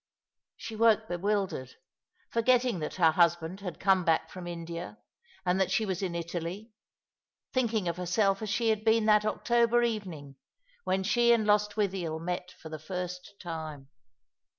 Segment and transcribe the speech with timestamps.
[0.57, 1.75] She woke bewildered,
[2.31, 4.97] forgetting that her husband had come back from India,
[5.45, 6.71] and that she was in Italy,
[7.53, 10.37] thinking of herself as she had been that October evening
[10.85, 13.89] when she and Lostwithiel met for the first time.